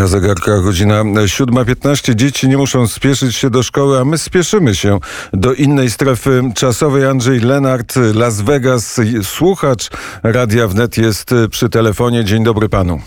Na 0.00 0.06
zegarkach 0.06 0.62
godzina 0.62 1.02
7.15. 1.02 2.14
Dzieci 2.14 2.48
nie 2.48 2.56
muszą 2.56 2.86
spieszyć 2.86 3.36
się 3.36 3.50
do 3.50 3.62
szkoły, 3.62 3.98
a 3.98 4.04
my 4.04 4.18
spieszymy 4.18 4.74
się 4.74 4.98
do 5.32 5.54
innej 5.54 5.90
strefy 5.90 6.42
czasowej. 6.54 7.06
Andrzej 7.06 7.40
Lenart, 7.40 7.94
Las 8.14 8.40
Vegas, 8.40 9.00
słuchacz 9.22 9.90
Radia 10.22 10.68
Wnet 10.68 10.98
jest 10.98 11.30
przy 11.50 11.68
telefonie. 11.68 12.24
Dzień 12.24 12.44
dobry 12.44 12.68
panu. 12.68 13.00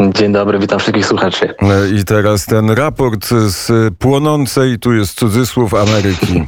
Dzień 0.00 0.32
dobry, 0.32 0.58
witam 0.58 0.78
wszystkich 0.78 1.06
słuchaczy. 1.06 1.54
I 2.00 2.04
teraz 2.04 2.46
ten 2.46 2.70
raport 2.70 3.28
z 3.46 3.94
płonącej, 3.98 4.78
tu 4.78 4.92
jest 4.92 5.18
cudzysłów, 5.18 5.74
Ameryki. 5.74 6.46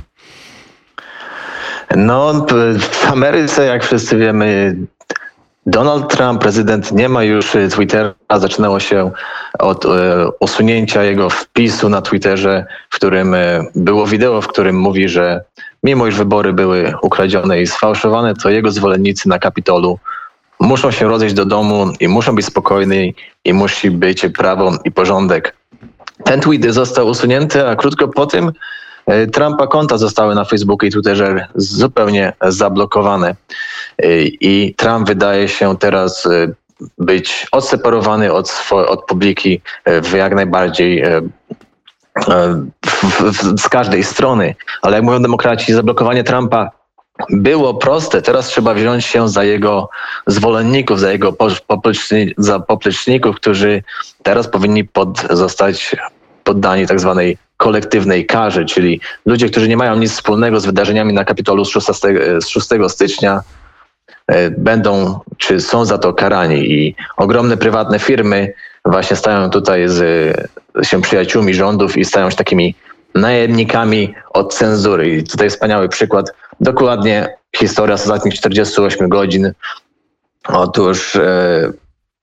No, 1.97 2.47
w 2.81 3.13
Ameryce, 3.13 3.65
jak 3.65 3.85
wszyscy 3.85 4.17
wiemy, 4.17 4.77
Donald 5.67 6.09
Trump, 6.17 6.41
prezydent, 6.41 6.93
nie 6.93 7.09
ma 7.09 7.23
już 7.23 7.55
y, 7.55 7.69
Twittera. 7.69 8.15
Zaczynało 8.37 8.81
się 8.81 9.11
od 9.59 9.85
e, 9.85 9.89
usunięcia 10.41 11.03
jego 11.03 11.31
wpisu 11.31 11.89
na 11.89 12.03
Twitterze, 12.03 12.67
w 12.91 12.95
którym 12.95 13.35
e, 13.35 13.65
było 13.75 14.07
wideo, 14.07 14.41
w 14.41 14.47
którym 14.49 14.81
mówi, 14.81 15.09
że 15.09 15.45
mimo 15.83 16.07
iż 16.07 16.17
wybory 16.17 16.53
były 16.53 16.95
ukradzione 17.03 17.63
i 17.63 17.67
sfałszowane, 17.67 18.35
to 18.35 18.51
jego 18.51 18.71
zwolennicy 18.71 19.29
na 19.29 19.39
Kapitolu 19.39 19.99
muszą 20.61 20.91
się 20.91 21.09
rozejść 21.09 21.35
do 21.35 21.45
domu 21.45 21.87
i 22.01 22.09
muszą 22.09 22.35
być 22.35 22.47
spokojni 22.47 23.15
i 23.45 23.53
musi 23.53 23.91
być 23.91 24.27
prawo 24.39 24.73
i 24.85 24.93
porządek. 24.93 25.57
Ten 26.25 26.41
tweet 26.41 26.75
został 26.75 27.09
usunięty, 27.09 27.69
a 27.69 27.77
krótko 27.77 28.09
po 28.09 28.27
tym 28.27 28.53
Trumpa 29.33 29.67
konta 29.67 29.99
zostały 29.99 30.35
na 30.35 30.45
Facebooku 30.45 30.87
i 30.87 30.91
Twitterze 30.91 31.49
zupełnie 31.55 32.33
zablokowane. 32.41 33.29
E, 33.99 34.23
I 34.25 34.75
Trump 34.75 35.07
wydaje 35.07 35.49
się 35.49 35.77
teraz 35.79 36.27
e, 36.27 36.49
być 36.99 37.47
odseparowany 37.53 38.33
od, 38.33 38.65
od 38.71 39.05
publiki 39.05 39.61
w 40.03 40.13
jak 40.13 40.35
najbardziej 40.35 41.05
z 43.59 43.69
każdej 43.69 44.05
strony. 44.05 44.55
Ale 44.83 44.97
jak 44.97 45.05
mówią 45.05 45.23
demokraci, 45.23 45.73
zablokowanie 45.73 46.25
Trumpa 46.25 46.71
było 47.31 47.75
proste. 47.75 48.23
Teraz 48.23 48.47
trzeba 48.47 48.75
wziąć 48.75 49.07
się 49.07 49.29
za 49.29 49.45
jego 49.45 49.89
zwolenników, 50.27 51.01
za 51.01 51.13
jego 51.13 51.33
popleczników, 52.67 53.37
którzy 53.37 53.83
teraz 54.23 54.49
powinni 54.49 54.85
pod, 54.85 55.21
zostać 55.31 55.97
poddani 56.45 56.87
tak 56.87 57.01
zwanej 57.01 57.39
kolektywnej 57.57 58.27
karze, 58.27 58.65
czyli 58.65 59.01
ludzie, 59.27 59.49
którzy 59.49 59.69
nie 59.69 59.77
mają 59.77 59.97
nic 59.97 60.13
wspólnego 60.13 60.61
z 60.61 60.67
wydarzeniami 60.67 61.13
na 61.13 61.25
Kapitolu 61.25 61.65
z 61.65 61.69
6, 61.69 61.87
z 62.41 62.49
6 62.49 62.69
stycznia, 62.89 63.43
e, 64.27 64.51
będą 64.51 65.21
czy 65.37 65.61
są 65.61 65.85
za 65.85 65.99
to 65.99 66.15
karani 66.15 66.73
i 66.73 66.97
ogromne 67.17 67.57
prywatne 67.57 67.99
firmy 67.99 68.53
właśnie 68.85 69.17
stają 69.17 69.51
tutaj 69.51 69.89
z 69.89 70.05
się 70.83 71.03
przyjaciółmi 71.03 71.55
rządów 71.55 71.97
i 71.97 72.05
stają 72.05 72.31
się 72.31 72.37
takimi 72.37 72.75
najemnikami 73.15 74.15
od 74.31 74.55
cenzury. 74.55 75.17
I 75.17 75.25
tutaj 75.25 75.51
wspaniały 75.51 75.89
przykład, 75.89 76.33
dokładnie 76.61 77.29
historia 77.57 77.97
z 77.97 78.03
ostatnich 78.03 78.35
48 78.35 79.09
godzin. 79.09 79.53
Otóż 80.49 81.17
e, 81.17 81.73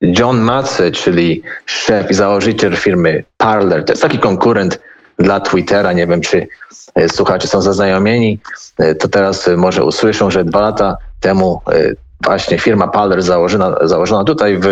John 0.01 0.41
Matze, 0.41 0.91
czyli 0.91 1.43
szef 1.65 2.11
i 2.11 2.13
założyciel 2.13 2.75
firmy 2.75 3.23
Parler, 3.37 3.85
to 3.85 3.91
jest 3.91 4.01
taki 4.01 4.19
konkurent 4.19 4.79
dla 5.21 5.39
Twittera. 5.39 5.93
Nie 5.93 6.07
wiem, 6.07 6.21
czy 6.21 6.47
e, 6.95 7.09
słuchacze 7.09 7.47
są 7.47 7.61
zaznajomieni. 7.61 8.39
E, 8.77 8.95
to 8.95 9.07
teraz 9.07 9.47
e, 9.47 9.57
może 9.57 9.83
usłyszą, 9.83 10.31
że 10.31 10.43
dwa 10.43 10.61
lata 10.61 10.97
temu 11.19 11.61
właśnie 12.23 12.59
firma 12.59 12.87
Parler 12.87 13.23
założona, 13.23 13.75
założona 13.81 14.23
tutaj 14.23 14.59
w, 14.61 14.67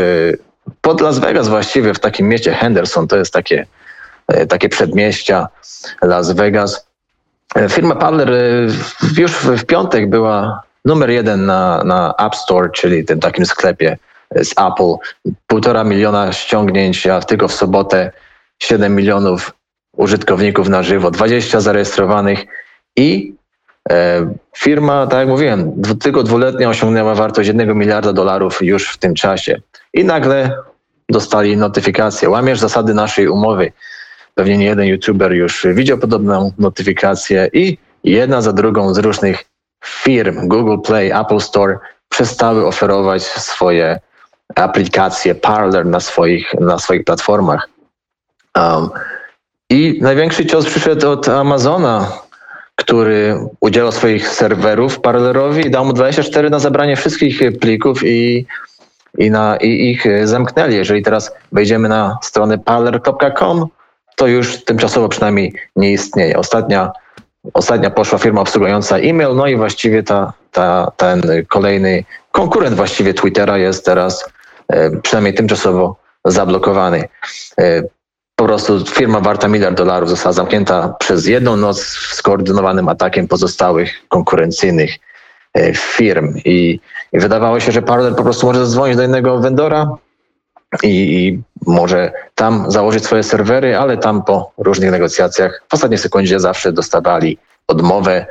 pod 0.82 1.02
Las 1.02 1.20
Vegas 1.20 1.48
właściwie 1.48 1.94
w 1.94 2.00
takim 2.00 2.28
mieście 2.28 2.54
Henderson. 2.54 3.08
To 3.08 3.18
jest 3.18 3.34
takie, 3.34 3.66
takie 4.50 4.70
przedmieścia 4.70 5.48
Las 6.02 6.32
Vegas. 6.32 6.88
Firma 7.70 7.96
Parler 7.96 8.32
już 9.18 9.32
w 9.32 9.66
piątek 9.66 10.10
była 10.10 10.64
numer 10.86 11.10
jeden 11.10 11.46
na, 11.46 11.84
na 11.84 12.14
App 12.18 12.36
Store, 12.36 12.70
czyli 12.70 13.06
tym 13.06 13.20
takim 13.20 13.46
sklepie 13.46 13.98
z 14.36 14.52
Apple. 14.52 14.94
Półtora 15.48 15.84
miliona 15.84 16.34
ściągnięć, 16.34 17.08
a 17.08 17.22
tylko 17.22 17.48
w 17.48 17.54
sobotę 17.54 18.12
7 18.60 18.96
milionów 18.96 19.54
użytkowników 20.00 20.70
na 20.70 20.84
żywo, 20.84 21.12
20 21.12 21.60
zarejestrowanych 21.60 22.46
i 22.96 23.34
e, 23.90 24.30
firma, 24.58 25.08
tak 25.08 25.20
jak 25.20 25.28
mówiłem, 25.28 25.82
tylko 26.02 26.24
dwuletnia 26.24 26.70
osiągnęła 26.70 27.16
wartość 27.16 27.48
1 27.48 27.78
miliarda 27.78 28.14
dolarów 28.14 28.62
już 28.62 28.90
w 28.94 28.98
tym 28.98 29.14
czasie. 29.14 29.62
I 29.94 30.06
nagle 30.06 30.58
dostali 31.10 31.58
notyfikację. 31.58 32.30
Łamiesz 32.30 32.60
zasady 32.60 32.94
naszej 32.94 33.28
umowy. 33.28 33.72
Pewnie 34.36 34.58
nie 34.58 34.66
jeden 34.66 34.86
youtuber 34.86 35.34
już 35.34 35.68
widział 35.74 35.98
podobną 35.98 36.52
notyfikację 36.58 37.50
i 37.54 37.78
jedna 38.04 38.42
za 38.42 38.54
drugą 38.54 38.94
z 38.94 38.98
różnych 38.98 39.46
firm, 39.86 40.48
Google 40.48 40.78
Play, 40.86 41.12
Apple 41.12 41.40
Store, 41.40 41.78
przestały 42.10 42.68
oferować 42.68 43.24
swoje 43.24 44.00
aplikacje 44.56 45.36
Parler 45.36 45.86
na 45.86 46.00
swoich, 46.00 46.54
na 46.60 46.80
swoich 46.80 47.04
platformach. 47.04 47.70
Um, 48.58 48.90
I 49.70 50.00
największy 50.02 50.46
cios 50.46 50.66
przyszedł 50.66 51.10
od 51.10 51.30
Amazona, 51.30 52.12
który 52.76 53.36
udzielał 53.60 53.92
swoich 53.92 54.28
serwerów 54.28 55.00
Parlerowi 55.00 55.68
i 55.68 55.70
dał 55.70 55.86
mu 55.86 55.94
24 55.94 56.50
na 56.50 56.60
zabranie 56.60 56.96
wszystkich 56.96 57.42
plików 57.62 58.04
i, 58.04 58.46
i, 59.18 59.32
na, 59.32 59.58
i 59.58 59.92
ich 59.92 60.28
zamknęli. 60.28 60.76
Jeżeli 60.76 61.04
teraz 61.04 61.32
wejdziemy 61.52 61.90
na 61.90 62.18
stronę 62.24 62.58
parler.com, 62.58 63.68
to 64.16 64.28
już 64.28 64.64
tymczasowo 64.64 65.10
przynajmniej 65.10 65.54
nie 65.76 65.92
istnieje. 65.92 66.38
Ostatnia, 66.38 66.92
ostatnia 67.54 67.90
poszła 67.90 68.18
firma 68.18 68.42
obsługująca 68.42 68.98
e-mail, 68.98 69.36
no 69.36 69.48
i 69.48 69.56
właściwie 69.56 70.04
ta, 70.04 70.34
ta, 70.52 70.92
ten 70.98 71.22
kolejny 71.48 72.04
konkurent 72.32 72.76
właściwie 72.76 73.14
Twittera 73.14 73.58
jest 73.58 73.86
teraz 73.86 74.26
E, 74.70 75.02
przynajmniej 75.02 75.34
tymczasowo 75.34 75.96
zablokowany. 76.26 77.08
Po 78.40 78.46
prostu 78.46 78.86
firma 78.86 79.20
warta 79.20 79.48
miliard 79.48 79.78
dolarów 79.78 80.10
została 80.10 80.34
zamknięta 80.34 80.96
przez 81.00 81.28
jedną 81.28 81.56
noc 81.56 81.84
skoordynowanym 82.12 82.90
atakiem 82.90 83.28
pozostałych 83.28 84.08
konkurencyjnych 84.08 84.92
e, 85.54 85.74
firm. 85.74 86.34
I, 86.46 86.80
i 87.14 87.20
wydawało 87.20 87.60
się, 87.60 87.72
że 87.72 87.82
Parler 87.82 88.16
po 88.16 88.24
prostu 88.24 88.46
może 88.46 88.60
zadzwonić 88.60 88.98
do 88.98 89.04
innego 89.04 89.40
vendora 89.40 89.98
i, 90.84 90.88
i, 90.88 91.42
może 91.68 92.12
tam 92.36 92.72
założyć 92.72 93.04
swoje 93.04 93.24
serwery, 93.24 93.78
ale 93.78 93.98
tam 93.98 94.24
po 94.24 94.52
różnych 94.58 94.92
negocjacjach 94.92 95.64
w 95.70 95.74
ostatniej 95.74 95.98
sekundzie 95.98 96.40
zawsze 96.40 96.72
dostawali 96.72 97.38
odmowę 97.68 98.26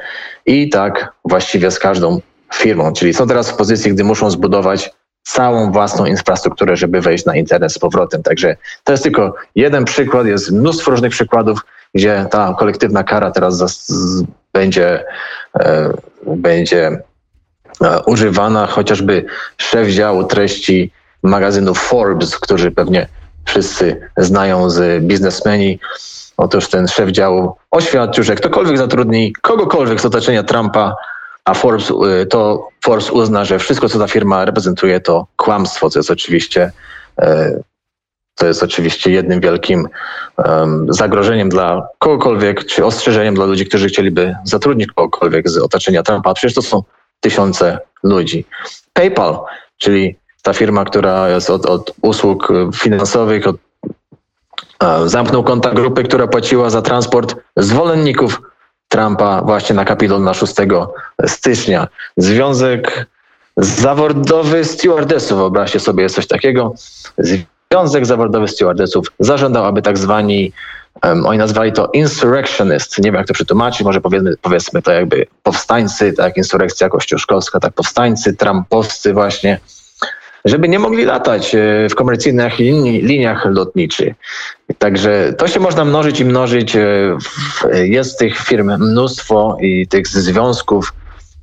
i 0.47 0.69
tak 0.69 1.13
właściwie 1.25 1.71
z 1.71 1.79
każdą 1.79 2.21
firmą. 2.55 2.93
Czyli 2.93 3.15
są 3.15 3.27
teraz 3.27 3.51
w 3.51 3.57
pozycji, 3.57 3.93
gdy 3.93 4.05
muszą 4.05 4.31
zbudować 4.31 4.91
całą 5.23 5.73
własną 5.73 6.07
infrastrukturę, 6.07 6.77
żeby 6.77 7.01
wejść 7.01 7.25
na 7.25 7.37
internet 7.37 7.73
z 7.73 7.79
powrotem. 7.79 8.23
Także 8.23 8.57
to 8.85 8.93
jest 8.93 9.05
tylko 9.05 9.35
jeden 9.55 9.85
przykład, 9.85 10.27
jest 10.27 10.51
mnóstwo 10.51 10.91
różnych 10.91 11.13
przykładów, 11.13 11.61
gdzie 11.95 12.27
ta 12.31 12.55
kolektywna 12.59 13.05
kara 13.05 13.31
teraz 13.31 13.87
będzie, 14.53 15.05
e, 15.61 15.93
będzie 16.27 17.03
e, 17.85 18.03
używana, 18.07 18.67
chociażby 18.67 19.25
szef 19.57 19.89
działu 19.89 20.25
treści 20.25 20.93
magazynu 21.23 21.75
Forbes, 21.75 22.39
którzy 22.39 22.71
pewnie 22.71 23.09
wszyscy 23.45 24.01
znają 24.17 24.71
z 24.71 25.05
biznesmeni. 25.05 25.81
Otóż 26.37 26.69
ten 26.69 26.89
szef 26.89 27.11
działu 27.11 27.57
oświadczył, 27.71 28.25
że 28.25 28.35
ktokolwiek 28.35 28.79
zatrudni 28.79 29.33
kogokolwiek 29.43 30.01
z 30.01 30.05
otoczenia 30.05 30.43
Trumpa 30.43 30.95
a 31.49 31.55
Forbes, 31.55 31.91
y, 31.91 32.27
to 32.27 32.69
Forbes 32.81 33.11
uzna, 33.11 33.45
że 33.45 33.59
wszystko, 33.59 33.89
co 33.89 33.99
ta 33.99 34.07
firma 34.07 34.45
reprezentuje, 34.45 35.01
to 35.01 35.27
kłamstwo, 35.37 35.91
co 35.91 35.99
jest 35.99 36.11
oczywiście, 36.11 36.73
y, 37.23 37.63
to 38.35 38.47
jest 38.47 38.63
oczywiście 38.63 39.11
jednym 39.11 39.41
wielkim 39.41 39.89
zagrożeniem 40.89 41.49
dla 41.49 41.89
kogokolwiek, 41.99 42.65
czy 42.65 42.85
ostrzeżeniem 42.85 43.35
dla 43.35 43.45
ludzi, 43.45 43.67
którzy 43.67 43.89
chcieliby 43.89 44.35
zatrudnić 44.45 44.93
kogokolwiek 44.93 45.51
z 45.51 45.59
otoczenia 45.59 46.03
Trumpa. 46.03 46.35
Przecież 46.35 46.55
to 46.55 46.63
są 46.63 46.83
tysiące 47.21 47.79
ludzi. 48.03 48.45
PayPal, 48.93 49.39
czyli 49.79 50.17
ta 50.43 50.53
firma, 50.53 50.85
która 50.85 51.29
jest 51.29 51.51
od, 51.51 51.67
od 51.67 51.93
usług 52.03 52.49
finansowych, 52.75 53.47
od, 53.47 53.57
zamknął 55.07 55.45
konta 55.45 55.71
grupy, 55.71 56.03
która 56.03 56.27
płaciła 56.27 56.71
za 56.71 56.83
transport 56.83 57.37
zwolenników 57.57 58.41
Trumpa 58.89 59.43
właśnie 59.43 59.75
na 59.75 59.85
Kapitol 59.85 60.23
na 60.23 60.35
6 60.35 60.55
stycznia. 61.27 61.89
Związek 62.17 63.07
zawodowy 63.57 64.65
stewardessów, 64.65 65.39
wyobraźcie 65.39 65.81
sobie, 65.81 66.03
jest 66.03 66.15
coś 66.15 66.27
takiego. 66.27 66.75
Związek 67.19 68.07
zawodowy 68.07 68.49
stewardessów 68.49 69.07
zażądał, 69.21 69.65
aby 69.65 69.83
tak 69.83 69.99
zwani, 69.99 70.53
um, 71.05 71.27
oni 71.27 71.39
nazwali 71.39 71.73
to 71.73 71.91
insurrectionist, 71.93 72.99
nie 72.99 73.05
wiem 73.05 73.15
jak 73.15 73.27
to 73.27 73.35
przetłumaczyć, 73.35 73.83
może 73.83 74.01
powiedzmy, 74.01 74.35
powiedzmy 74.43 74.83
to 74.83 74.93
jakby 74.93 75.27
powstańcy, 75.43 76.13
tak 76.13 76.37
insurrekcja 76.37 76.89
kościuszkowska, 76.89 77.61
tak 77.61 77.73
powstańcy, 77.73 78.37
trumpowscy 78.37 79.13
właśnie, 79.13 79.61
żeby 80.45 80.69
nie 80.69 80.79
mogli 80.79 81.05
latać 81.05 81.57
w 81.91 81.95
komercyjnych 81.95 82.59
linii, 82.59 83.03
liniach 83.03 83.45
lotniczych. 83.45 84.15
Także 84.79 85.35
to 85.39 85.49
się 85.49 85.61
można 85.61 85.85
mnożyć 85.85 86.21
i 86.21 86.25
mnożyć. 86.25 86.77
Jest 87.73 88.19
tych 88.19 88.39
firm 88.39 88.73
mnóstwo 88.79 89.57
i 89.61 89.89
tych 89.89 90.09
związków, 90.09 90.93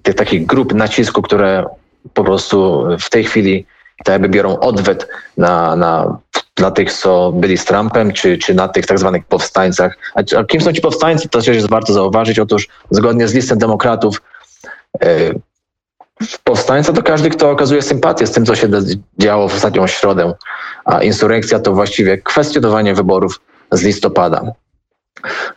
tych 0.03 0.15
takich 0.15 0.45
grup 0.45 0.74
nacisku, 0.74 1.21
które 1.21 1.65
po 2.13 2.24
prostu 2.24 2.88
w 3.00 3.09
tej 3.09 3.24
chwili 3.24 3.65
tak 3.97 4.13
jakby 4.13 4.30
biorą 4.30 4.59
odwet 4.59 5.07
na, 5.38 5.75
na, 5.75 6.18
na 6.59 6.71
tych, 6.71 6.94
co 6.94 7.31
byli 7.31 7.57
z 7.57 7.65
Trumpem, 7.65 8.13
czy, 8.13 8.38
czy 8.38 8.53
na 8.53 8.68
tych 8.68 8.86
tak 8.86 9.00
zwanych 9.00 9.25
powstańcach. 9.25 9.97
A, 10.15 10.39
a 10.39 10.44
kim 10.44 10.62
są 10.62 10.74
ci 10.74 10.81
powstańcy? 10.81 11.30
To 11.30 11.39
też 11.39 11.47
jest 11.47 11.69
warto 11.69 11.94
zauważyć. 11.94 12.39
Otóż 12.39 12.68
zgodnie 12.92 13.27
z 13.27 13.33
listem 13.33 13.57
demokratów 13.57 14.21
e, 15.01 15.31
powstańca 16.44 16.94
to 16.94 17.04
każdy, 17.04 17.30
kto 17.30 17.52
okazuje 17.52 17.82
sympatię 17.82 18.28
z 18.28 18.32
tym, 18.32 18.46
co 18.46 18.56
się 18.56 18.68
działo 19.18 19.48
w 19.48 19.56
ostatnią 19.56 19.88
środę, 19.88 20.34
a 20.86 21.04
insurrekcja 21.04 21.60
to 21.60 21.74
właściwie 21.74 22.18
kwestionowanie 22.18 22.94
wyborów 22.94 23.42
z 23.72 23.84
listopada. 23.84 24.42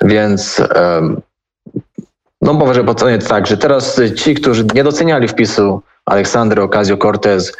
Więc 0.00 0.62
no 2.42 2.52
może 2.52 2.84
podsumować 2.84 3.24
tak, 3.28 3.46
że 3.46 3.56
teraz 3.56 4.00
ci, 4.16 4.34
którzy 4.34 4.64
nie 4.74 4.84
doceniali 4.84 5.28
wpisu 5.28 5.82
Aleksandry 6.04 6.62
Ocasio-Cortez, 6.62 7.52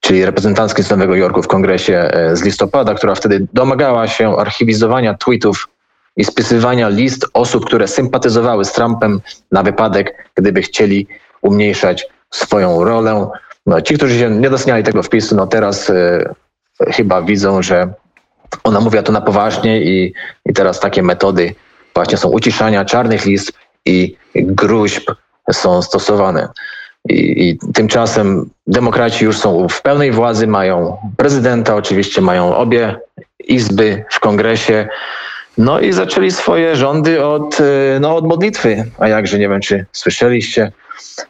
czyli 0.00 0.24
reprezentantki 0.24 0.82
z 0.82 0.90
Nowego 0.90 1.14
Jorku 1.14 1.42
w 1.42 1.48
kongresie 1.48 1.96
e, 1.96 2.36
z 2.36 2.42
listopada, 2.42 2.94
która 2.94 3.14
wtedy 3.14 3.46
domagała 3.52 4.08
się 4.08 4.36
archiwizowania 4.36 5.14
tweetów 5.14 5.68
i 6.16 6.24
spisywania 6.24 6.88
list 6.88 7.26
osób, 7.34 7.66
które 7.66 7.88
sympatyzowały 7.88 8.64
z 8.64 8.72
Trumpem 8.72 9.20
na 9.52 9.62
wypadek, 9.62 10.30
gdyby 10.34 10.62
chcieli 10.62 11.06
umniejszać 11.42 12.08
swoją 12.30 12.84
rolę. 12.84 13.30
No, 13.66 13.80
ci, 13.80 13.94
którzy 13.94 14.18
się 14.18 14.30
nie 14.30 14.50
doceniali 14.50 14.84
tego 14.84 15.02
wpisu, 15.02 15.36
no 15.36 15.46
teraz 15.46 15.90
y, 15.90 16.24
chyba 16.80 17.22
widzą, 17.22 17.62
że 17.62 17.92
ona 18.64 18.80
mówiła 18.80 19.02
to 19.02 19.12
na 19.12 19.20
poważnie 19.20 19.82
i, 19.82 20.14
i 20.46 20.52
teraz 20.52 20.80
takie 20.80 21.02
metody 21.02 21.54
właśnie 21.94 22.16
są 22.16 22.28
uciszania 22.28 22.84
czarnych 22.84 23.24
list 23.24 23.52
i 23.86 24.16
gruźb 24.34 25.10
są 25.52 25.82
stosowane. 25.82 26.48
I, 27.08 27.48
I, 27.48 27.58
tymczasem 27.74 28.50
demokraci 28.66 29.24
już 29.24 29.38
są 29.38 29.68
w 29.68 29.82
pełnej 29.82 30.12
władzy, 30.12 30.46
mają 30.46 30.96
prezydenta, 31.16 31.76
oczywiście 31.76 32.20
mają 32.20 32.56
obie 32.56 32.96
izby 33.38 34.04
w 34.10 34.20
kongresie. 34.20 34.88
No 35.58 35.80
i 35.80 35.92
zaczęli 35.92 36.30
swoje 36.30 36.76
rządy 36.76 37.24
od, 37.24 37.58
no, 38.00 38.16
od 38.16 38.26
modlitwy. 38.26 38.84
A 38.98 39.08
jakże 39.08 39.38
nie 39.38 39.48
wiem, 39.48 39.60
czy 39.60 39.86
słyszeliście, 39.92 40.72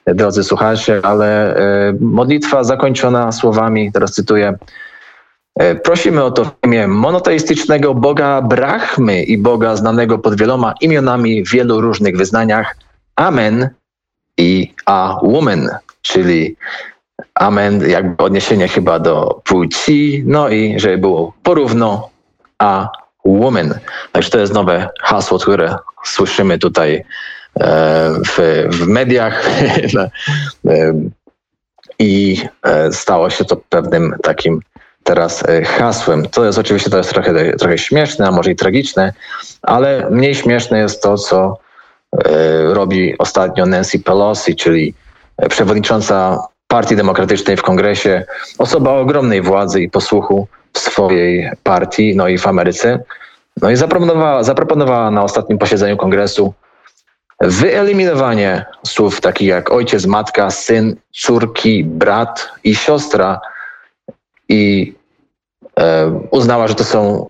drodzy 0.06 0.44
słuchacze, 0.44 1.00
ale 1.02 1.56
e, 1.56 1.94
modlitwa 2.00 2.64
zakończona 2.64 3.32
słowami, 3.32 3.92
teraz 3.92 4.12
cytuję. 4.12 4.54
E, 5.56 5.74
prosimy 5.74 6.24
o 6.24 6.30
to 6.30 6.44
w 6.44 6.52
imię 6.64 6.88
monoteistycznego 6.88 7.94
Boga 7.94 8.42
Brahmy 8.42 9.22
i 9.22 9.38
Boga 9.38 9.76
znanego 9.76 10.18
pod 10.18 10.40
wieloma 10.40 10.74
imionami 10.80 11.44
w 11.44 11.50
wielu 11.50 11.80
różnych 11.80 12.16
wyznaniach. 12.16 12.76
Amen 13.16 13.70
i 14.36 14.74
a 14.86 15.18
woman, 15.22 15.68
czyli 16.02 16.56
amen, 17.34 17.90
jakby 17.90 18.24
odniesienie 18.24 18.68
chyba 18.68 18.98
do 18.98 19.40
płci, 19.44 20.22
no 20.26 20.48
i 20.48 20.80
żeby 20.80 20.98
było 20.98 21.32
porówno 21.42 22.08
a 22.58 22.88
woman. 23.24 23.74
Także 24.12 24.30
to 24.30 24.38
jest 24.38 24.54
nowe 24.54 24.88
hasło, 25.00 25.38
które 25.38 25.76
słyszymy 26.04 26.58
tutaj 26.58 27.04
w, 28.26 28.66
w 28.70 28.86
mediach 28.86 29.46
e, 30.66 30.92
i 31.98 32.42
e, 32.62 32.92
stało 32.92 33.30
się 33.30 33.44
to 33.44 33.56
pewnym 33.56 34.14
takim 34.22 34.60
teraz 35.04 35.44
hasłem. 35.78 36.28
To 36.28 36.44
jest 36.44 36.58
oczywiście 36.58 36.90
jest 36.96 37.10
trochę, 37.10 37.52
trochę 37.52 37.78
śmieszne, 37.78 38.26
a 38.26 38.30
może 38.30 38.50
i 38.50 38.56
tragiczne, 38.56 39.12
ale 39.62 40.10
mniej 40.10 40.34
śmieszne 40.34 40.78
jest 40.78 41.02
to, 41.02 41.18
co 41.18 41.58
E, 42.16 42.74
robi 42.74 43.18
ostatnio 43.18 43.66
Nancy 43.66 43.98
Pelosi, 43.98 44.56
czyli 44.56 44.94
przewodnicząca 45.48 46.38
Partii 46.68 46.96
Demokratycznej 46.96 47.56
w 47.56 47.62
Kongresie, 47.62 48.24
osoba 48.58 48.92
ogromnej 48.92 49.42
władzy 49.42 49.82
i 49.82 49.90
posłuchu 49.90 50.48
w 50.72 50.78
swojej 50.78 51.50
partii, 51.62 52.16
no 52.16 52.28
i 52.28 52.38
w 52.38 52.46
Ameryce. 52.46 52.98
No 53.62 53.70
i 53.70 53.76
zaproponowała, 53.76 54.42
zaproponowała 54.42 55.10
na 55.10 55.22
ostatnim 55.22 55.58
posiedzeniu 55.58 55.96
Kongresu 55.96 56.54
wyeliminowanie 57.40 58.64
słów 58.86 59.20
takich 59.20 59.48
jak 59.48 59.72
ojciec, 59.72 60.06
matka, 60.06 60.50
syn, 60.50 60.96
córki, 61.12 61.84
brat 61.84 62.48
i 62.64 62.74
siostra 62.74 63.40
i 64.48 64.94
e, 65.80 66.20
uznała, 66.30 66.68
że 66.68 66.74
to 66.74 66.84
są 66.84 67.28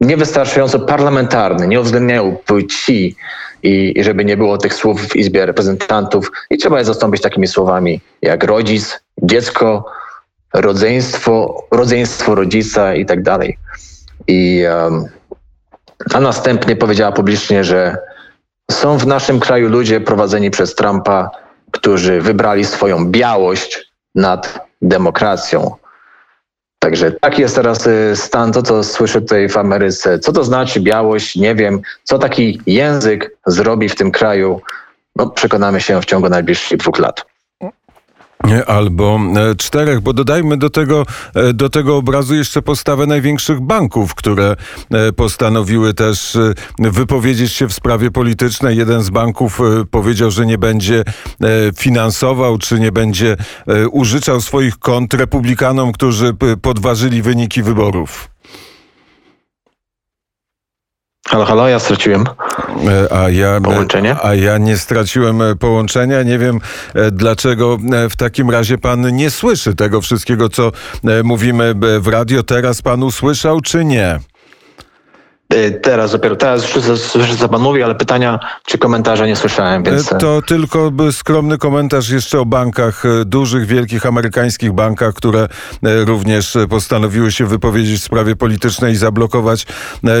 niewystarczająco 0.00 0.80
parlamentarne, 0.80 1.68
nie 1.68 1.80
uwzględniają 1.80 2.36
płci 2.36 3.16
i, 3.62 3.92
i 3.96 4.04
żeby 4.04 4.24
nie 4.24 4.36
było 4.36 4.58
tych 4.58 4.74
słów 4.74 5.08
w 5.08 5.16
Izbie 5.16 5.46
Reprezentantów 5.46 6.32
i 6.50 6.58
trzeba 6.58 6.78
je 6.78 6.84
zastąpić 6.84 7.22
takimi 7.22 7.48
słowami 7.48 8.00
jak 8.22 8.44
rodzic, 8.44 9.00
dziecko, 9.22 9.84
rodzeństwo, 10.54 11.64
rodzeństwo 11.70 12.34
rodzica 12.34 12.94
i 12.94 13.06
tak 13.06 13.22
dalej. 13.22 13.58
I, 14.26 14.64
a 16.14 16.20
następnie 16.20 16.76
powiedziała 16.76 17.12
publicznie, 17.12 17.64
że 17.64 17.96
są 18.72 18.98
w 18.98 19.06
naszym 19.06 19.40
kraju 19.40 19.68
ludzie 19.68 20.00
prowadzeni 20.00 20.50
przez 20.50 20.74
Trumpa, 20.74 21.30
którzy 21.70 22.20
wybrali 22.20 22.64
swoją 22.64 23.10
białość 23.10 23.92
nad 24.14 24.66
demokracją. 24.82 25.76
Także 26.78 27.12
taki 27.12 27.42
jest 27.42 27.54
teraz 27.54 27.86
y, 27.86 28.12
stan, 28.16 28.52
to 28.52 28.62
co 28.62 28.84
słyszę 28.84 29.20
tutaj 29.20 29.48
w 29.48 29.56
Ameryce. 29.56 30.18
Co 30.18 30.32
to 30.32 30.44
znaczy 30.44 30.80
białość? 30.80 31.36
Nie 31.36 31.54
wiem. 31.54 31.80
Co 32.02 32.18
taki 32.18 32.60
język 32.66 33.36
zrobi 33.46 33.88
w 33.88 33.94
tym 33.94 34.10
kraju? 34.10 34.60
No, 35.16 35.30
przekonamy 35.30 35.80
się 35.80 36.00
w 36.00 36.04
ciągu 36.04 36.28
najbliższych 36.28 36.78
dwóch 36.78 36.98
lat 36.98 37.31
albo 38.66 39.20
e, 39.36 39.54
czterech, 39.54 40.00
bo 40.00 40.12
dodajmy 40.12 40.56
do 40.56 40.70
tego, 40.70 41.06
e, 41.34 41.52
do 41.52 41.70
tego 41.70 41.96
obrazu 41.96 42.34
jeszcze 42.34 42.62
postawę 42.62 43.06
największych 43.06 43.60
banków, 43.60 44.14
które 44.14 44.56
e, 44.90 45.12
postanowiły 45.12 45.94
też 45.94 46.38
wypowiedzieć 46.78 47.52
się 47.52 47.68
w 47.68 47.72
sprawie 47.72 48.10
politycznej. 48.10 48.76
Jeden 48.76 49.02
z 49.02 49.10
banków 49.10 49.60
powiedział, 49.90 50.30
że 50.30 50.46
nie 50.46 50.58
będzie 50.58 51.04
finansował, 51.76 52.58
czy 52.58 52.80
nie 52.80 52.92
będzie 52.92 53.36
użyczał 53.90 54.40
swoich 54.40 54.78
kont 54.78 55.14
republikanom, 55.14 55.92
którzy 55.92 56.34
podważyli 56.62 57.22
wyniki 57.22 57.62
wyborów. 57.62 58.31
Halo, 61.32 61.44
halo, 61.44 61.68
ja 61.68 61.78
straciłem 61.78 62.24
e, 62.88 63.12
a 63.12 63.30
ja, 63.30 63.60
połączenie. 63.60 64.16
A 64.22 64.34
ja 64.34 64.58
nie 64.58 64.76
straciłem 64.78 65.42
e, 65.42 65.56
połączenia. 65.56 66.22
Nie 66.22 66.38
wiem, 66.38 66.60
e, 66.94 67.10
dlaczego 67.10 67.78
w 68.10 68.16
takim 68.16 68.50
razie 68.50 68.78
pan 68.78 69.16
nie 69.16 69.30
słyszy 69.30 69.74
tego 69.74 70.00
wszystkiego, 70.00 70.48
co 70.48 70.72
mówimy 71.24 71.74
w 72.00 72.06
radio. 72.06 72.42
Teraz 72.42 72.82
pan 72.82 73.02
usłyszał, 73.02 73.60
czy 73.60 73.84
nie? 73.84 74.20
Y, 75.52 75.80
teraz 75.82 76.12
dopiero, 76.12 76.36
teraz 76.36 76.62
słyszę, 76.96 77.36
co 77.36 77.48
pan 77.48 77.60
mówi, 77.60 77.82
ale 77.82 77.94
pytania 77.94 78.40
czy 78.66 78.78
komentarza 78.78 79.26
nie 79.26 79.36
słyszałem, 79.36 79.82
więc... 79.82 80.12
E, 80.12 80.18
to 80.18 80.42
tylko 80.42 80.92
skromny 81.12 81.58
komentarz 81.58 82.08
jeszcze 82.08 82.40
o 82.40 82.44
bankach, 82.44 83.02
dużych, 83.26 83.66
wielkich 83.66 84.06
amerykańskich 84.06 84.72
bankach, 84.72 85.14
które 85.14 85.48
również 85.82 86.56
postanowiły 86.70 87.32
się 87.32 87.46
wypowiedzieć 87.46 88.00
w 88.00 88.04
sprawie 88.04 88.36
politycznej 88.36 88.92
i 88.92 88.96
zablokować 88.96 89.66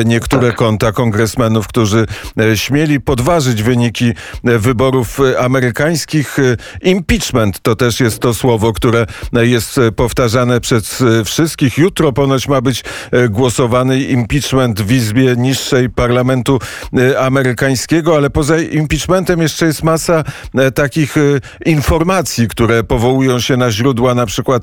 niektóre 0.04 0.48
tak. 0.48 0.56
konta 0.56 0.92
kongresmenów, 0.92 1.68
którzy 1.68 2.06
śmieli 2.54 3.00
podważyć 3.00 3.62
wyniki 3.62 4.12
wyborów 4.44 5.18
amerykańskich. 5.38 6.36
Impeachment 6.82 7.60
to 7.62 7.76
też 7.76 8.00
jest 8.00 8.18
to 8.18 8.34
słowo, 8.34 8.72
które 8.72 9.06
jest 9.32 9.80
powtarzane 9.96 10.60
przez 10.60 11.04
wszystkich. 11.24 11.78
Jutro 11.78 12.12
ponoć 12.12 12.48
ma 12.48 12.60
być 12.60 12.84
głosowany 13.30 14.00
impeachment 14.00 14.82
w 14.82 14.92
Izbie 14.92 15.21
Izbie 15.22 15.36
niższej 15.36 15.90
parlamentu 15.90 16.58
e, 16.98 17.20
amerykańskiego, 17.20 18.16
ale 18.16 18.30
poza 18.30 18.58
impeachmentem 18.58 19.42
jeszcze 19.42 19.66
jest 19.66 19.82
masa 19.82 20.24
e, 20.54 20.70
takich 20.70 21.16
e, 21.16 21.20
informacji, 21.66 22.48
które 22.48 22.84
powołują 22.84 23.40
się 23.40 23.56
na 23.56 23.70
źródła 23.70 24.14
na 24.14 24.26
przykład 24.26 24.62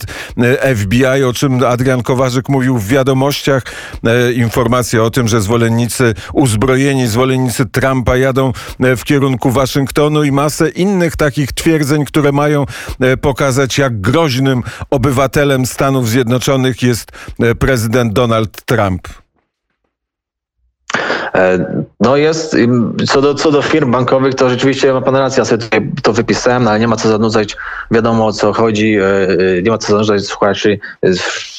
FBI, 0.76 1.24
o 1.24 1.34
czym 1.34 1.64
Adrian 1.64 2.04
Kowarzyk 2.04 2.50
mówił 2.50 2.78
w 2.78 2.88
wiadomościach. 2.88 3.64
Informacja 4.36 5.04
o 5.04 5.10
tym, 5.10 5.28
że 5.28 5.42
zwolennicy 5.42 6.14
uzbrojeni, 6.34 7.08
zwolennicy 7.08 7.66
Trumpa 7.66 8.18
jadą 8.18 8.52
w 8.80 9.04
kierunku 9.04 9.52
Waszyngtonu 9.52 10.24
i 10.24 10.32
masę 10.32 10.70
innych 10.70 11.16
takich 11.16 11.52
twierdzeń, 11.52 12.06
które 12.06 12.32
mają 12.32 12.66
pokazać, 13.22 13.78
jak 13.78 14.02
groźnym 14.02 14.64
obywatelem 14.90 15.66
Stanów 15.66 16.10
Zjednoczonych 16.10 16.84
jest 16.84 17.12
prezydent 17.60 18.14
Donald 18.14 18.66
Trump. 18.66 19.08
E, 21.36 21.84
No 22.00 22.18
jest, 22.18 22.56
co 23.08 23.22
do, 23.22 23.36
co 23.36 23.52
do 23.52 23.62
firm 23.62 23.92
bankowych, 23.92 24.36
to 24.36 24.50
rzeczywiście 24.50 24.94
ma 24.94 25.02
pan 25.02 25.16
rację, 25.16 25.42
ja 25.42 25.46
sobie 25.46 25.64
to 26.04 26.14
wypisałem, 26.14 26.64
no 26.64 26.70
ale 26.70 26.80
nie 26.80 26.88
ma 26.88 26.96
co 26.96 27.10
zanudzać, 27.10 27.58
wiadomo 27.92 28.26
o 28.28 28.34
co 28.34 28.54
chodzi, 28.54 28.96
e, 28.98 29.04
e, 29.58 29.62
nie 29.62 29.72
ma 29.72 29.78
co 29.78 29.92
zanudzać 29.92 30.26
słuchaczy 30.26 30.80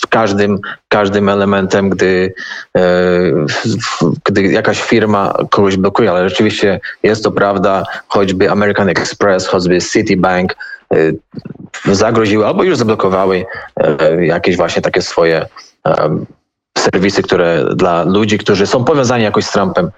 w 0.01 0.07
każdym, 0.07 0.59
każdym 0.89 1.29
elementem, 1.29 1.91
gdy, 1.91 2.35
gdy 4.25 4.43
jakaś 4.43 4.83
firma 4.83 5.35
kogoś 5.51 5.77
blokuje, 5.77 6.11
ale 6.11 6.29
rzeczywiście 6.29 6.81
jest 7.03 7.25
to 7.25 7.31
prawda, 7.31 7.85
choćby 8.09 8.51
American 8.51 8.89
Express, 8.89 9.47
choćby 9.47 9.79
Citibank 9.81 10.57
zagroziły 11.93 12.47
albo 12.47 12.65
już 12.65 12.77
zablokowały 12.77 13.45
jakieś 14.21 14.57
właśnie 14.57 14.83
takie 14.83 15.03
swoje 15.03 15.47
serwisy, 16.79 17.23
które 17.23 17.65
dla 17.75 18.05
ludzi, 18.05 18.39
którzy 18.39 18.67
są 18.67 18.85
powiązani 18.85 19.25
jakoś 19.25 19.45
z 19.45 19.53
Trumpem, 19.53 19.91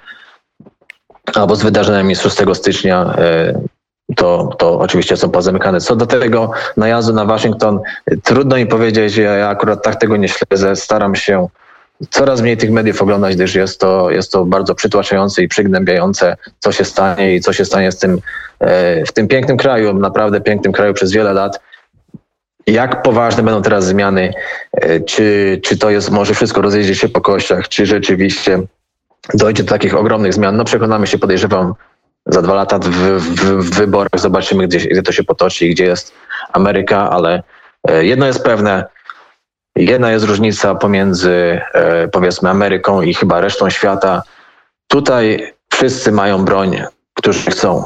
albo 1.35 1.57
z 1.57 1.63
wydarzeniami 1.63 2.17
z 2.17 2.23
6 2.23 2.37
stycznia, 2.55 3.15
e, 3.19 3.61
to, 4.17 4.51
to 4.59 4.79
oczywiście 4.79 5.17
są 5.17 5.31
pozamykane. 5.31 5.81
Co 5.81 5.97
do 5.97 6.07
tego 6.07 6.51
najazdu 6.77 7.13
na 7.13 7.25
Waszyngton, 7.25 7.81
trudno 8.23 8.57
mi 8.57 8.67
powiedzieć, 8.67 9.17
ja 9.17 9.49
akurat 9.49 9.83
tak 9.83 9.97
tego 9.97 10.17
nie 10.17 10.29
śledzę, 10.29 10.77
staram 10.77 11.15
się 11.15 11.49
coraz 12.11 12.41
mniej 12.41 12.57
tych 12.57 12.71
mediów 12.71 13.03
oglądać, 13.03 13.35
gdyż 13.35 13.55
jest 13.55 13.81
to, 13.81 14.11
jest 14.11 14.33
to 14.33 14.45
bardzo 14.45 14.75
przytłaczające 14.75 15.43
i 15.43 15.49
przygnębiające, 15.49 16.37
co 16.59 16.73
się 16.73 16.85
stanie 16.85 17.35
i 17.35 17.41
co 17.41 17.53
się 17.53 17.65
stanie 17.65 17.93
z 17.93 17.99
tym, 17.99 18.19
e, 18.61 19.05
w 19.07 19.13
tym 19.13 19.29
pięknym 19.29 19.57
kraju, 19.57 19.95
naprawdę 19.95 20.41
pięknym 20.41 20.73
kraju 20.73 20.95
przez 20.95 21.13
wiele 21.13 21.33
lat. 21.33 21.61
Jak 22.67 23.03
poważne 23.03 23.43
będą 23.43 23.63
teraz 23.63 23.85
zmiany? 23.85 24.35
E, 24.73 25.01
czy, 25.01 25.61
czy 25.65 25.79
to 25.79 25.91
jest, 25.91 26.11
może 26.11 26.35
wszystko 26.35 26.63
rozjedzie 26.63 26.95
się 26.95 27.09
po 27.09 27.21
kościach, 27.21 27.69
czy 27.69 27.87
rzeczywiście 27.87 28.61
dojdzie 29.35 29.63
do 29.63 29.69
takich 29.69 29.97
ogromnych 29.97 30.35
zmian. 30.35 30.57
No 30.57 30.65
przekonamy 30.65 31.07
się, 31.07 31.19
podejrzewam, 31.19 31.75
za 32.27 32.43
dwa 32.43 32.55
lata 32.55 32.79
w, 32.79 32.89
w, 32.89 33.69
w 33.69 33.75
wyborach 33.75 34.21
zobaczymy, 34.21 34.69
gdzie, 34.69 34.79
gdzie 34.79 35.03
to 35.03 35.13
się 35.13 35.25
potoczy 35.25 35.67
i 35.67 35.71
gdzie 35.71 35.85
jest 35.85 36.15
Ameryka, 36.53 37.11
ale 37.11 37.43
e, 37.89 38.05
jedno 38.05 38.27
jest 38.27 38.45
pewne, 38.45 38.85
jedna 39.77 40.11
jest 40.11 40.25
różnica 40.25 40.75
pomiędzy 40.75 41.61
e, 41.75 42.09
powiedzmy 42.09 42.51
Ameryką 42.51 43.03
i 43.03 43.15
chyba 43.15 43.41
resztą 43.41 43.71
świata. 43.71 44.23
Tutaj 44.89 45.55
wszyscy 45.73 46.13
mają 46.13 46.45
broń, 46.45 46.83
którzy 47.15 47.51
chcą. 47.51 47.85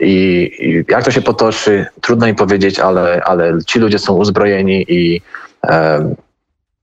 I, 0.00 0.50
I, 0.58 0.84
jak 0.92 1.04
to 1.04 1.10
się 1.10 1.22
potoczy, 1.22 1.86
trudno 2.00 2.26
mi 2.26 2.34
powiedzieć, 2.34 2.78
ale, 2.78 3.22
ale 3.24 3.58
ci 3.66 3.78
ludzie 3.78 3.98
są 3.98 4.14
uzbrojeni 4.14 4.84
i 4.88 5.20
e, 5.64 6.14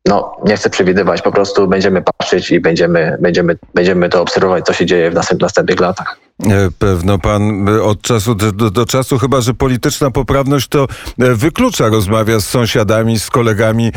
no, 0.06 0.38
nie 0.46 0.58
chcę 0.58 0.70
przewidywać, 0.70 1.22
po 1.22 1.32
prostu 1.32 1.68
będziemy 1.68 2.02
patrzeć 2.02 2.52
i 2.52 2.60
będziemy, 2.60 3.18
będziemy, 3.22 3.58
będziemy 3.74 4.10
to 4.10 4.22
obserwować, 4.22 4.66
co 4.66 4.74
się 4.74 4.86
dzieje 4.86 5.12
w 5.12 5.40
następnych 5.40 5.80
latach. 5.80 6.20
E, 6.44 6.70
pewno 6.80 7.20
pan 7.20 7.70
e, 7.70 7.84
od 7.84 8.02
czasu 8.02 8.36
do, 8.36 8.52
do, 8.52 8.86
czasu, 8.86 9.18
chyba 9.18 9.42
że 9.42 9.54
polityczna 9.54 10.12
poprawność 10.12 10.68
to 10.68 10.88
e, 11.20 11.36
wyklucza, 11.36 11.90
rozmawia 11.90 12.40
z 12.40 12.48
sąsiadami, 12.48 13.20
z 13.20 13.30
kolegami 13.30 13.92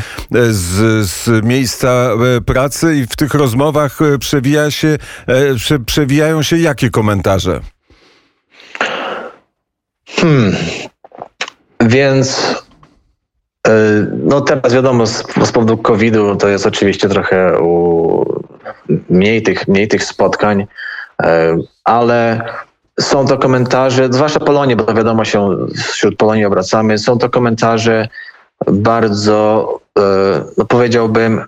z, 0.49 1.07
z 1.09 1.45
miejsca 1.45 2.09
pracy 2.45 2.95
i 2.95 3.07
w 3.07 3.15
tych 3.15 3.33
rozmowach 3.33 3.99
przewija 4.19 4.71
się, 4.71 4.97
przewijają 5.85 6.43
się 6.43 6.57
jakie 6.57 6.89
komentarze? 6.89 7.61
Hmm. 10.21 10.55
Więc 11.79 12.59
E, 13.67 13.71
no 14.23 14.41
teraz 14.41 14.73
wiadomo, 14.73 15.05
z, 15.05 15.23
z 15.43 15.51
powodu 15.51 15.77
COVID-u 15.77 16.35
to 16.35 16.47
jest 16.47 16.67
oczywiście 16.67 17.09
trochę 17.09 17.59
u, 17.61 18.25
mniej, 19.09 19.41
tych, 19.41 19.67
mniej 19.67 19.87
tych 19.87 20.03
spotkań, 20.03 20.67
e, 21.21 21.57
ale 21.83 22.45
są 22.99 23.27
to 23.27 23.37
komentarze, 23.37 24.07
zwłaszcza 24.11 24.39
Polonie, 24.39 24.75
bo 24.75 24.93
wiadomo 24.93 25.25
się 25.25 25.57
wśród 25.75 26.17
Polonii 26.17 26.45
obracamy, 26.45 26.97
są 26.97 27.17
to 27.17 27.29
komentarze 27.29 28.07
bardzo, 28.67 29.79
e, 29.99 30.01
no 30.57 30.65
powiedziałbym, 30.65 31.45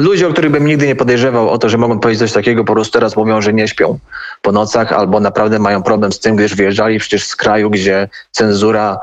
ludzie, 0.00 0.28
o 0.28 0.32
których 0.32 0.50
bym 0.50 0.66
nigdy 0.66 0.86
nie 0.86 0.96
podejrzewał 0.96 1.48
o 1.50 1.58
to, 1.58 1.68
że 1.68 1.78
mogą 1.78 2.00
powiedzieć 2.00 2.20
coś 2.20 2.32
takiego, 2.32 2.64
po 2.64 2.72
prostu 2.72 2.92
teraz 2.92 3.16
mówią, 3.16 3.40
że 3.40 3.52
nie 3.52 3.68
śpią 3.68 3.98
po 4.42 4.52
nocach 4.52 4.92
albo 4.92 5.20
naprawdę 5.20 5.58
mają 5.58 5.82
problem 5.82 6.12
z 6.12 6.20
tym, 6.20 6.36
gdyż 6.36 6.54
wyjeżdżali 6.54 6.98
przecież 6.98 7.24
z 7.24 7.36
kraju, 7.36 7.70
gdzie 7.70 8.08
cenzura 8.30 8.98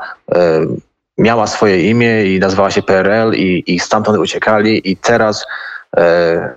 miała 1.18 1.46
swoje 1.46 1.90
imię 1.90 2.26
i 2.26 2.38
nazywała 2.38 2.70
się 2.70 2.82
PRL 2.82 3.34
i, 3.34 3.64
i 3.66 3.80
stamtąd 3.80 4.18
uciekali 4.18 4.90
i 4.90 4.96
teraz 4.96 5.46
e, 5.96 6.54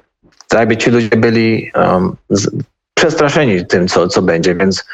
tak 0.48 0.60
jakby 0.60 0.78
ci 0.78 0.92
ludzie 0.92 1.18
byli 1.18 1.72
um, 1.76 2.16
z, 2.30 2.50
przestraszeni 2.94 3.66
tym, 3.66 3.88
co, 3.88 4.08
co 4.08 4.22
będzie, 4.22 4.56
więc 4.56 4.86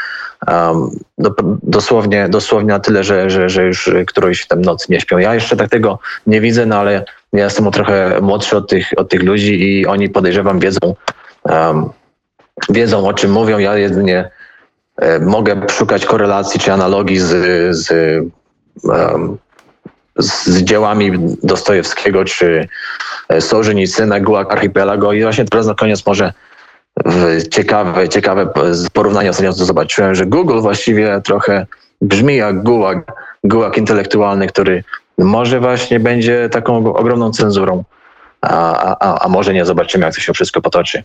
um, 0.47 0.89
do, 1.17 1.35
dosłownie, 1.63 2.29
dosłownie 2.29 2.69
na 2.69 2.79
tyle, 2.79 3.03
że, 3.03 3.29
że, 3.29 3.49
że 3.49 3.63
już 3.63 3.89
którąś 4.07 4.47
tam 4.47 4.61
noc 4.61 4.89
nie 4.89 5.01
śpią. 5.01 5.17
Ja 5.17 5.33
jeszcze 5.33 5.57
tak 5.57 5.69
tego 5.69 5.99
nie 6.27 6.41
widzę, 6.41 6.65
no 6.65 6.75
ale 6.75 7.05
ja 7.33 7.43
jestem 7.43 7.71
trochę 7.71 8.21
młodszy 8.21 8.57
od 8.57 8.69
tych, 8.69 8.87
od 8.97 9.09
tych 9.09 9.23
ludzi 9.23 9.61
i 9.63 9.85
oni 9.85 10.09
podejrzewam 10.09 10.59
wiedzą, 10.59 10.95
um, 11.43 11.89
wiedzą 12.69 13.07
o 13.07 13.13
czym 13.13 13.31
mówią. 13.31 13.57
Ja 13.57 13.77
jedynie 13.77 14.29
e, 14.97 15.19
mogę 15.19 15.61
szukać 15.69 16.05
korelacji 16.05 16.59
czy 16.59 16.73
analogii 16.73 17.19
z, 17.19 17.27
z 17.77 17.91
um, 18.83 19.37
z 20.17 20.63
dziełami 20.63 21.11
Dostojewskiego 21.43 22.25
czy 22.25 22.67
e, 23.29 23.41
Sołżenicyna, 23.41 24.19
Gulag 24.19 24.51
Archipelago 24.51 25.13
i 25.13 25.23
właśnie 25.23 25.45
teraz 25.45 25.67
na 25.67 25.75
koniec 25.75 26.05
może 26.05 26.33
ciekawe, 27.51 28.09
ciekawe 28.09 28.49
porównanie 28.93 29.29
ostatnio 29.29 29.53
zobaczyłem, 29.53 30.15
że 30.15 30.25
Google 30.25 30.59
właściwie 30.59 31.21
trochę 31.23 31.65
brzmi 32.01 32.35
jak 32.35 32.63
Gulag, 32.63 32.97
Gulag 33.43 33.77
intelektualny, 33.77 34.47
który 34.47 34.83
może 35.17 35.59
właśnie 35.59 35.99
będzie 35.99 36.49
taką 36.49 36.93
ogromną 36.93 37.31
cenzurą 37.31 37.83
a, 38.41 38.95
a, 38.99 39.25
a 39.25 39.29
może 39.29 39.53
nie 39.53 39.65
zobaczymy, 39.65 40.05
jak 40.05 40.15
to 40.15 40.21
się 40.21 40.33
wszystko 40.33 40.61
potoczy. 40.61 41.03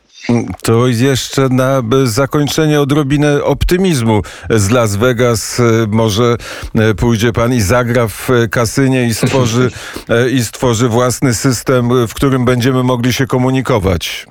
To 0.62 0.86
jeszcze 0.86 1.48
na 1.48 1.82
zakończenie 2.04 2.80
odrobinę 2.80 3.44
optymizmu 3.44 4.22
z 4.50 4.70
Las 4.70 4.96
Vegas. 4.96 5.62
Może 5.88 6.36
e, 6.74 6.94
pójdzie 6.94 7.32
pan 7.32 7.52
i 7.52 7.60
zagra 7.60 8.08
w 8.08 8.28
kasynie 8.50 9.06
i 9.06 9.14
stworzy, 9.14 9.70
e, 10.08 10.30
i 10.30 10.44
stworzy 10.44 10.88
własny 10.88 11.34
system, 11.34 12.06
w 12.06 12.14
którym 12.14 12.44
będziemy 12.44 12.82
mogli 12.82 13.12
się 13.12 13.26
komunikować. 13.26 14.26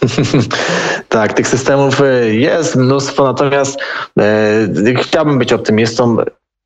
tak, 1.08 1.32
tych 1.32 1.48
systemów 1.48 2.00
e, 2.00 2.34
jest 2.34 2.76
mnóstwo, 2.76 3.24
natomiast 3.24 3.78
e, 4.18 4.94
chciałbym 5.02 5.38
być 5.38 5.52
optymistą, 5.52 6.16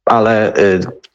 ale 0.05 0.53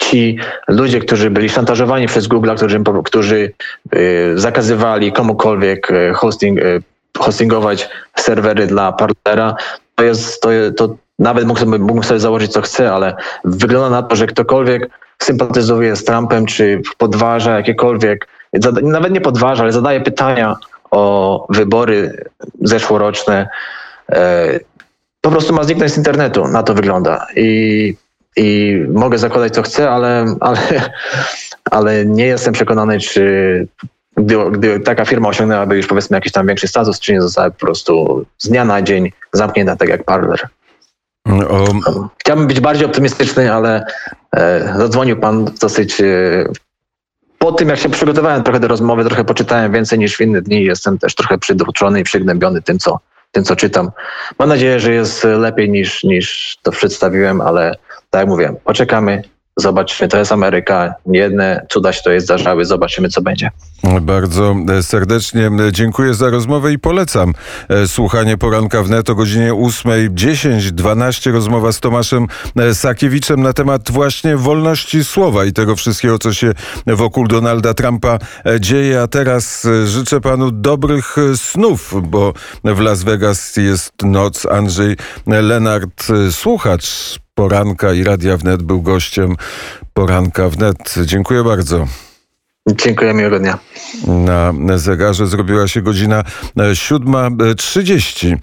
ci 0.09 0.37
ludzie, 0.67 0.99
którzy 0.99 1.29
byli 1.29 1.49
szantażowani 1.49 2.07
przez 2.07 2.27
Google, 2.27 2.55
którzy, 2.55 2.83
którzy 3.03 3.53
y, 3.95 4.33
zakazywali 4.35 5.11
komukolwiek 5.11 5.91
y, 5.91 6.13
hosting, 6.13 6.59
y, 6.59 6.81
hostingować 7.17 7.89
serwery 8.17 8.67
dla 8.67 8.91
partnera, 8.91 9.55
to 9.95 10.03
jest, 10.03 10.41
to, 10.41 10.49
to 10.77 10.95
nawet 11.19 11.45
mógł 11.45 11.59
sobie, 11.59 11.79
mógł 11.79 12.03
sobie 12.03 12.19
założyć 12.19 12.51
co 12.51 12.61
chce, 12.61 12.93
ale 12.93 13.15
wygląda 13.43 13.89
na 13.89 14.03
to, 14.03 14.15
że 14.15 14.27
ktokolwiek 14.27 14.89
sympatyzuje 15.21 15.95
z 15.95 16.03
Trumpem, 16.03 16.45
czy 16.45 16.81
podważa 16.97 17.57
jakiekolwiek, 17.57 18.27
nawet 18.81 19.13
nie 19.13 19.21
podważa, 19.21 19.63
ale 19.63 19.71
zadaje 19.71 20.01
pytania 20.01 20.55
o 20.91 21.45
wybory 21.49 22.25
zeszłoroczne, 22.61 23.49
po 25.21 25.31
prostu 25.31 25.53
ma 25.53 25.63
zniknąć 25.63 25.91
z 25.91 25.97
internetu. 25.97 26.47
Na 26.47 26.63
to 26.63 26.73
wygląda. 26.73 27.27
I 27.35 27.95
i 28.36 28.79
mogę 28.89 29.17
zakładać 29.17 29.53
co 29.53 29.62
chcę, 29.62 29.91
ale, 29.91 30.25
ale, 30.39 30.59
ale 31.71 32.05
nie 32.05 32.25
jestem 32.25 32.53
przekonany, 32.53 33.00
czy 33.00 33.67
gdy, 34.17 34.51
gdy 34.51 34.79
taka 34.79 35.05
firma 35.05 35.29
osiągnęłaby 35.29 35.77
już 35.77 35.88
powiedzmy 35.88 36.17
jakiś 36.17 36.31
tam 36.31 36.48
większy 36.48 36.67
status, 36.67 37.00
czy 37.00 37.13
nie 37.13 37.21
została 37.21 37.51
po 37.51 37.59
prostu 37.59 38.25
z 38.38 38.50
dnia 38.50 38.65
na 38.65 38.81
dzień 38.81 39.12
zamknięta 39.33 39.75
tak 39.75 39.89
jak 39.89 40.03
Parler. 40.03 40.48
Um. 41.25 41.81
Chciałbym 42.17 42.48
być 42.48 42.59
bardziej 42.59 42.86
optymistyczny, 42.86 43.53
ale 43.53 43.86
e, 44.36 44.74
zadzwonił 44.77 45.19
pan 45.19 45.45
dosyć 45.45 46.01
e, 46.01 46.05
po 47.38 47.51
tym, 47.51 47.69
jak 47.69 47.79
się 47.79 47.89
przygotowałem 47.89 48.43
trochę 48.43 48.59
do 48.59 48.67
rozmowy, 48.67 49.05
trochę 49.05 49.24
poczytałem 49.24 49.71
więcej 49.71 50.00
niż 50.00 50.17
w 50.17 50.21
inne 50.21 50.41
dni. 50.41 50.63
Jestem 50.63 50.98
też 50.98 51.15
trochę 51.15 51.38
przydruczony 51.38 52.00
i 52.00 52.03
przygnębiony 52.03 52.62
tym, 52.62 52.79
co, 52.79 53.00
tym, 53.31 53.43
co 53.43 53.55
czytam. 53.55 53.91
Mam 54.39 54.50
nadzieję, 54.50 54.79
że 54.79 54.93
jest 54.93 55.24
lepiej 55.24 55.69
niż, 55.69 56.03
niż 56.03 56.57
to 56.63 56.71
przedstawiłem, 56.71 57.41
ale 57.41 57.75
tak 58.09 58.19
jak 58.19 58.27
mówię, 58.27 58.55
poczekamy, 58.63 59.21
Zobaczymy, 59.59 60.07
to 60.07 60.17
jest 60.17 60.31
Ameryka. 60.31 60.93
Jedne 61.05 61.65
cuda 61.69 61.93
się 61.93 62.01
to 62.03 62.11
jest 62.11 62.25
zdarzały. 62.25 62.65
Zobaczymy, 62.65 63.09
co 63.09 63.21
będzie. 63.21 63.51
Bardzo 64.01 64.55
serdecznie 64.81 65.51
dziękuję 65.71 66.13
za 66.13 66.29
rozmowę 66.29 66.73
i 66.73 66.79
polecam 66.79 67.33
e, 67.69 67.87
słuchanie 67.87 68.37
poranka 68.37 68.83
wnet 68.83 69.09
o 69.09 69.15
godzinie 69.15 69.53
8.10, 69.53 70.71
12 70.71 71.31
rozmowa 71.31 71.71
z 71.71 71.79
Tomaszem 71.79 72.27
e, 72.55 72.75
Sakiewiczem 72.75 73.41
na 73.41 73.53
temat 73.53 73.91
właśnie 73.91 74.37
wolności 74.37 75.03
słowa 75.03 75.45
i 75.45 75.53
tego 75.53 75.75
wszystkiego, 75.75 76.19
co 76.19 76.33
się 76.33 76.51
wokół 76.87 77.27
Donalda 77.27 77.73
Trumpa 77.73 78.19
e, 78.45 78.59
dzieje. 78.59 79.01
A 79.01 79.07
teraz 79.07 79.67
życzę 79.85 80.21
panu 80.21 80.51
dobrych 80.51 81.15
snów, 81.35 81.93
bo 82.03 82.33
w 82.63 82.79
Las 82.79 83.03
Vegas 83.03 83.57
jest 83.57 83.93
noc. 84.03 84.45
Andrzej 84.45 84.95
Lenart, 85.27 86.07
słuchacz 86.31 87.19
poranka 87.39 87.93
i 87.93 88.03
Radia 88.03 88.38
Wnet 88.38 88.63
był 88.63 88.81
gościem 88.81 89.36
poranka 89.93 90.50
wnet. 90.50 90.96
Dziękuję 91.05 91.43
bardzo. 91.43 91.88
Dziękuję, 92.67 93.13
miłego 93.13 93.39
dnia. 93.39 93.60
Na 94.53 94.77
zegarze 94.77 95.27
zrobiła 95.27 95.67
się 95.67 95.81
godzina 95.81 96.24
7.30. 96.58 98.38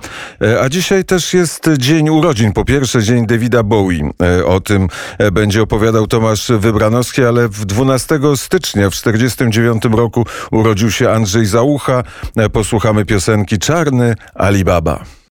A 0.62 0.68
dzisiaj 0.68 1.04
też 1.04 1.34
jest 1.34 1.70
dzień 1.78 2.08
urodzin. 2.08 2.52
Po 2.52 2.64
pierwsze 2.64 3.02
dzień 3.02 3.26
Davida 3.26 3.62
Bowie. 3.62 4.10
O 4.46 4.60
tym 4.60 4.88
będzie 5.32 5.62
opowiadał 5.62 6.06
Tomasz 6.06 6.52
Wybranowski, 6.58 7.24
ale 7.24 7.48
w 7.48 7.64
12 7.64 8.20
stycznia 8.36 8.90
w 8.90 8.94
1949 8.96 9.96
roku 9.96 10.26
urodził 10.50 10.90
się 10.90 11.10
Andrzej 11.10 11.46
Załucha. 11.46 12.02
Posłuchamy 12.52 13.04
piosenki 13.04 13.58
Czarny 13.58 14.14
Alibaba. 14.34 15.16